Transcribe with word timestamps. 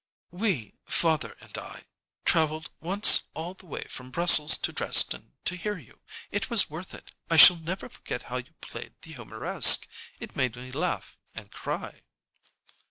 "We 0.31 0.73
father 0.83 1.37
and 1.41 1.55
I 1.59 1.83
traveled 2.25 2.71
once 2.79 3.27
all 3.35 3.53
the 3.53 3.67
way 3.67 3.83
from 3.83 4.09
Brussels 4.09 4.57
to 4.57 4.73
Dresden 4.73 5.33
to 5.45 5.55
hear 5.55 5.77
you. 5.77 6.01
It 6.31 6.49
was 6.49 6.71
worth 6.71 6.95
it. 6.95 7.13
I 7.29 7.37
shall 7.37 7.57
never 7.57 7.87
forget 7.87 8.23
how 8.23 8.37
you 8.37 8.53
played 8.61 8.95
the 9.03 9.11
'Humoresque.' 9.13 9.87
It 10.19 10.35
made 10.35 10.55
me 10.55 10.71
laugh 10.71 11.19
and 11.35 11.51
cry." 11.51 12.01